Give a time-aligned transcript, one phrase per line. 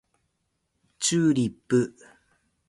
[0.97, 1.95] チューリップ